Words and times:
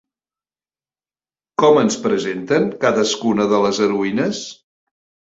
Com 1.63 1.77
ens 1.81 1.97
presenten 2.05 2.65
cadascuna 2.87 3.47
de 3.53 3.61
les 3.67 3.83
heroïnes? 3.89 4.41